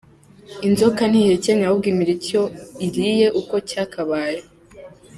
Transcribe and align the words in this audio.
Inzoka 0.67 1.01
ntihekenya 1.09 1.63
ahubwo 1.65 1.87
imira 1.91 2.11
icyo 2.17 2.41
iriye 2.85 3.27
uko 3.41 3.55
cyakabaye. 3.69 4.39